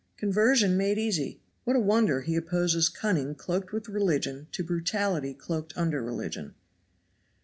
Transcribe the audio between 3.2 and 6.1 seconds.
cloaked with religion to brutality cloaked under